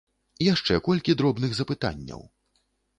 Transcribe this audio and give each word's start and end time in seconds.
Яшчэ 0.53 0.79
колькі 0.89 1.17
дробных 1.21 1.51
запытанняў. 1.61 2.29